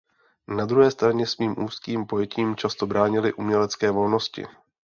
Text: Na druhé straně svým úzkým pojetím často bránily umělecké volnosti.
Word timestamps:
Na 0.47 0.65
druhé 0.65 0.91
straně 0.91 1.27
svým 1.27 1.63
úzkým 1.63 2.05
pojetím 2.05 2.55
často 2.55 2.85
bránily 2.87 3.33
umělecké 3.33 3.91
volnosti. 3.91 4.45